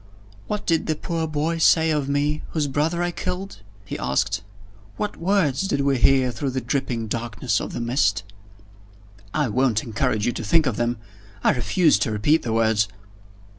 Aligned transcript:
"What 0.47 0.65
did 0.65 0.87
the 0.87 0.95
poor 0.95 1.27
boy 1.27 1.59
say 1.59 1.91
of 1.91 2.09
me, 2.09 2.41
whose 2.53 2.65
brother 2.65 3.03
I 3.03 3.11
killed?" 3.11 3.61
he 3.85 3.99
asked. 3.99 4.41
"What 4.97 5.15
words 5.17 5.67
did 5.67 5.81
we 5.81 5.99
hear 5.99 6.31
through 6.31 6.49
the 6.49 6.59
dripping 6.59 7.07
darkness 7.07 7.59
of 7.59 7.71
the 7.71 7.79
mist?" 7.79 8.23
"I 9.31 9.47
won't 9.47 9.83
encourage 9.83 10.25
you 10.25 10.31
to 10.31 10.43
think 10.43 10.65
of 10.65 10.77
them. 10.77 10.97
I 11.43 11.51
refuse 11.51 11.99
to 11.99 12.11
repeat 12.11 12.41
the 12.41 12.51
words." 12.51 12.87